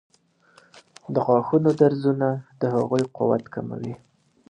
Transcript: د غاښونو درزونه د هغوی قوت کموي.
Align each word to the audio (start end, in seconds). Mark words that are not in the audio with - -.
د 1.13 1.15
غاښونو 1.27 1.69
درزونه 1.81 2.29
د 2.59 2.61
هغوی 2.75 3.03
قوت 3.17 3.43
کموي. 3.53 3.93